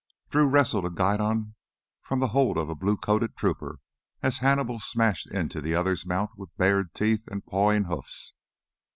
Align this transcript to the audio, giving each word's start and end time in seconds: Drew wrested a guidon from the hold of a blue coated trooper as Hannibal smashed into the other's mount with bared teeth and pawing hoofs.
Drew 0.31 0.47
wrested 0.47 0.83
a 0.83 0.89
guidon 0.89 1.53
from 2.01 2.21
the 2.21 2.29
hold 2.29 2.57
of 2.57 2.69
a 2.69 2.73
blue 2.73 2.97
coated 2.97 3.35
trooper 3.37 3.77
as 4.23 4.39
Hannibal 4.39 4.79
smashed 4.79 5.31
into 5.31 5.61
the 5.61 5.75
other's 5.75 6.07
mount 6.07 6.31
with 6.35 6.49
bared 6.57 6.95
teeth 6.95 7.27
and 7.27 7.45
pawing 7.45 7.83
hoofs. 7.83 8.33